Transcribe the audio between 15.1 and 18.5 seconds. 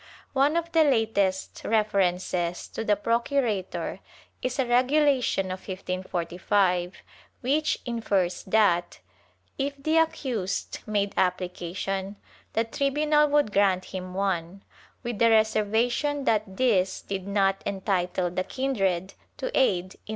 the reserva tion that this did not entitle the